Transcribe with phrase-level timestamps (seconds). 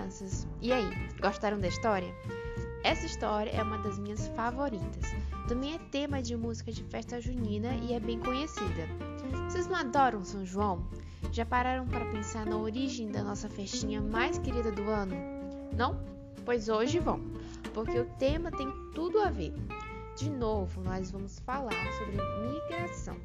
[0.00, 0.46] crianças.
[0.60, 0.88] E aí,
[1.20, 2.14] gostaram da história?
[2.82, 5.04] Essa história é uma das minhas favoritas.
[5.46, 8.88] Também é tema de música de festa junina e é bem conhecida.
[9.48, 10.86] Vocês não adoram São João?
[11.32, 15.14] Já pararam para pensar na origem da nossa festinha mais querida do ano?
[15.76, 16.00] Não?
[16.44, 17.20] Pois hoje vão,
[17.74, 19.52] porque o tema tem tudo a ver.
[20.16, 22.16] De novo, nós vamos falar sobre
[22.48, 23.16] migração.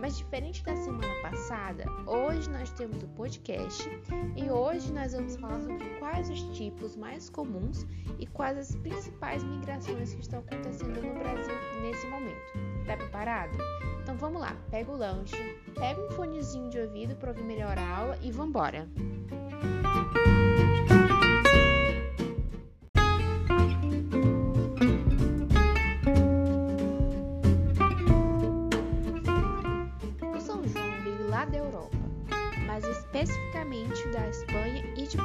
[0.00, 3.86] Mas diferente da semana passada, hoje nós temos o podcast
[4.34, 7.86] e hoje nós vamos falar sobre quais os tipos mais comuns
[8.18, 12.86] e quais as principais migrações que estão acontecendo no Brasil nesse momento.
[12.86, 13.58] Tá preparado?
[14.02, 15.36] Então vamos lá, pega o lanche,
[15.74, 18.88] pega um fonezinho de ouvido para ouvir melhor a aula e vambora!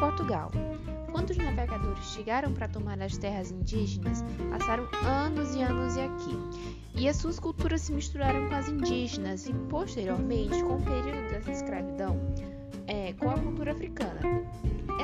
[0.06, 0.52] Portugal.
[1.12, 6.38] Quando os navegadores chegaram para tomar as terras indígenas, passaram anos e anos aqui,
[6.94, 11.52] e as suas culturas se misturaram com as indígenas e, posteriormente, com o período da
[11.52, 12.20] escravidão,
[12.86, 14.20] é, com a cultura africana.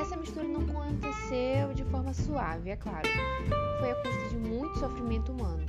[0.00, 3.08] Essa mistura não aconteceu de forma suave, é claro,
[3.80, 5.66] foi a custa de muito sofrimento humano.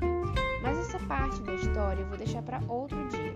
[0.62, 3.36] Mas essa parte da história eu vou deixar para outro dia.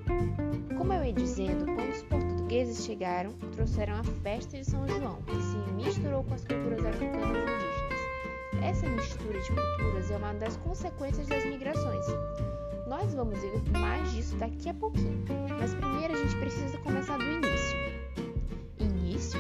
[0.78, 5.36] Como eu ia dizendo, quando os portugueses chegaram, trouxeram a festa de São João, que
[5.36, 8.64] se misturou com as culturas africanas e indígenas.
[8.64, 12.06] Essa mistura de culturas é uma das consequências das migrações.
[12.88, 15.26] Nós vamos ver mais disso daqui a pouquinho,
[15.60, 17.78] mas primeiro a gente precisa começar do início.
[18.80, 19.40] Início?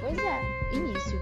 [0.00, 1.20] Pois é, início.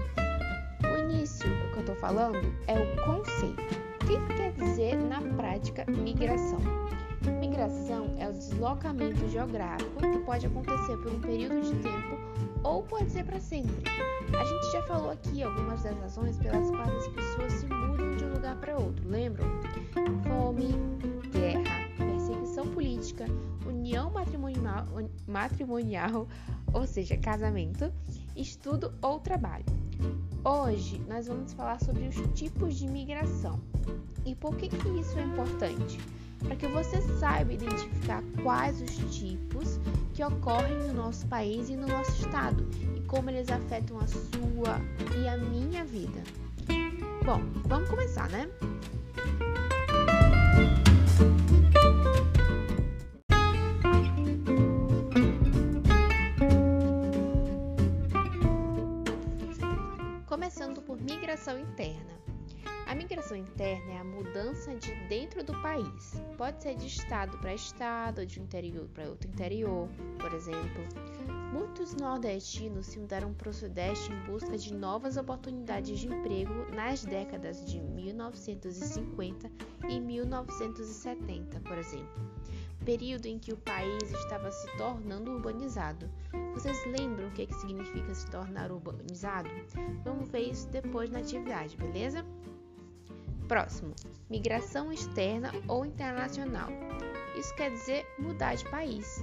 [0.93, 3.61] O início, que eu estou falando, é o conceito.
[4.01, 6.86] O que quer dizer na prática migração?
[7.57, 12.15] Migração é o deslocamento geográfico que pode acontecer por um período de tempo
[12.63, 13.83] ou pode ser para sempre.
[14.39, 18.25] A gente já falou aqui algumas das razões pelas quais as pessoas se mudam de
[18.25, 19.47] um lugar para outro, lembram?
[20.27, 20.67] Fome,
[21.31, 23.25] guerra, perseguição política,
[23.65, 24.13] união
[25.27, 26.27] matrimonial,
[26.71, 27.91] ou seja, casamento,
[28.35, 29.65] estudo ou trabalho.
[30.45, 33.59] Hoje nós vamos falar sobre os tipos de migração
[34.27, 35.97] e por que, que isso é importante
[36.39, 39.79] para que você saiba identificar quais os tipos
[40.13, 44.81] que ocorrem no nosso país e no nosso estado e como eles afetam a sua
[45.19, 46.23] e a minha vida.
[47.25, 48.49] Bom, vamos começar, né?
[64.47, 66.21] Mudança de dentro do país.
[66.37, 70.83] Pode ser de estado para estado, de interior para outro interior, por exemplo.
[71.51, 77.03] Muitos nordestinos se mudaram para o Sudeste em busca de novas oportunidades de emprego nas
[77.03, 79.51] décadas de 1950
[79.89, 82.31] e 1970, por exemplo,
[82.85, 86.09] período em que o país estava se tornando urbanizado.
[86.53, 89.49] Vocês lembram o que significa se tornar urbanizado?
[90.03, 92.25] Vamos ver isso depois na atividade, beleza?
[93.47, 93.95] Próximo,
[94.29, 96.69] migração externa ou internacional.
[97.37, 99.21] Isso quer dizer mudar de país.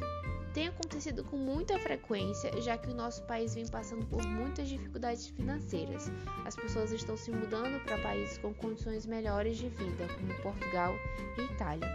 [0.54, 5.26] Tem acontecido com muita frequência, já que o nosso país vem passando por muitas dificuldades
[5.26, 6.10] financeiras.
[6.44, 10.94] As pessoas estão se mudando para países com condições melhores de vida, como Portugal
[11.36, 11.88] e Itália.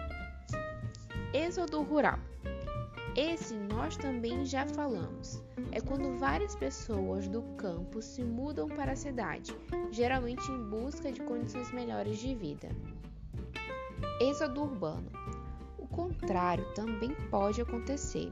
[1.33, 2.19] Êxodo rural.
[3.15, 5.41] Esse nós também já falamos.
[5.71, 9.55] É quando várias pessoas do campo se mudam para a cidade,
[9.91, 12.69] geralmente em busca de condições melhores de vida.
[14.21, 15.09] Êxodo urbano.
[15.77, 18.31] O contrário também pode acontecer.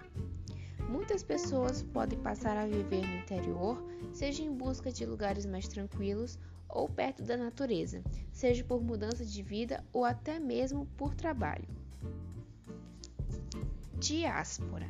[0.89, 3.83] Muitas pessoas podem passar a viver no interior,
[4.13, 6.39] seja em busca de lugares mais tranquilos
[6.69, 8.01] ou perto da natureza,
[8.31, 11.67] seja por mudança de vida ou até mesmo por trabalho.
[13.99, 14.87] Diáspora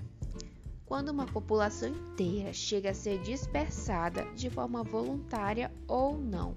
[0.88, 6.56] quando uma população inteira chega a ser dispersada de forma voluntária ou não.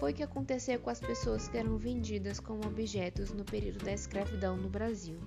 [0.00, 3.92] Foi o que aconteceu com as pessoas que eram vendidas como objetos no período da
[3.92, 5.20] escravidão no Brasil.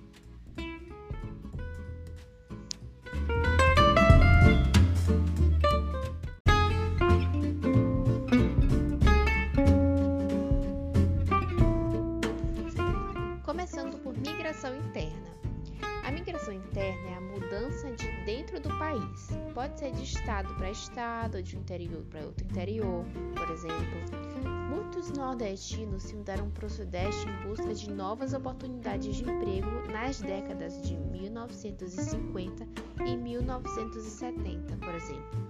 [19.78, 23.04] Pode ser de estado para estado, de um interior para outro interior,
[23.36, 24.48] por exemplo.
[24.68, 30.20] Muitos nordestinos se mudaram para o Sudeste em busca de novas oportunidades de emprego nas
[30.20, 32.66] décadas de 1950
[33.06, 35.46] e 1970, por exemplo,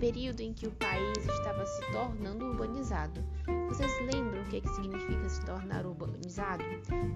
[0.00, 3.22] período em que o país estava se tornando urbanizado.
[3.68, 6.64] Vocês lembram o que, que significa se tornar urbanizado?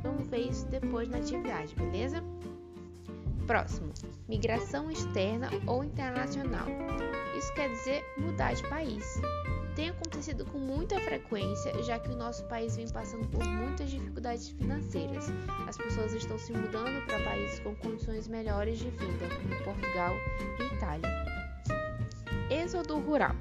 [0.03, 2.23] Vamos ver isso depois na atividade, beleza?
[3.51, 3.93] Próximo:
[4.29, 6.69] migração externa ou internacional.
[7.37, 9.21] Isso quer dizer mudar de país.
[9.75, 14.51] Tem acontecido com muita frequência, já que o nosso país vem passando por muitas dificuldades
[14.51, 15.33] financeiras.
[15.67, 20.15] As pessoas estão se mudando para países com condições melhores de vida, como Portugal
[20.61, 21.09] e Itália.
[22.49, 23.35] Êxodo rural.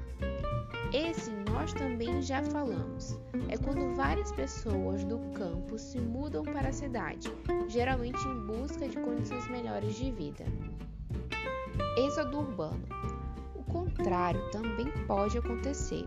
[0.92, 3.16] Esse nós também já falamos.
[3.48, 7.32] É quando várias pessoas do campo se mudam para a cidade,
[7.68, 10.44] geralmente em busca de condições melhores de vida.
[11.96, 12.84] Êxodo urbano.
[13.54, 16.06] O contrário também pode acontecer.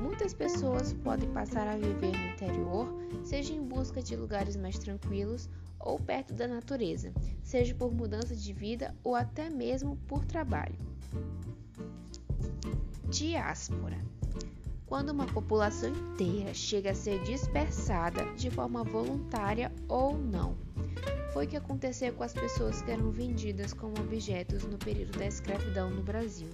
[0.00, 2.88] Muitas pessoas podem passar a viver no interior,
[3.22, 7.12] seja em busca de lugares mais tranquilos ou perto da natureza,
[7.42, 10.78] seja por mudança de vida ou até mesmo por trabalho.
[13.12, 13.98] Diáspora
[14.86, 20.56] quando uma população inteira chega a ser dispersada de forma voluntária ou não.
[21.32, 25.26] Foi o que aconteceu com as pessoas que eram vendidas como objetos no período da
[25.26, 26.48] escravidão no Brasil.